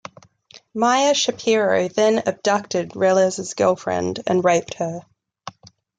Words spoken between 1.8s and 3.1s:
then abducted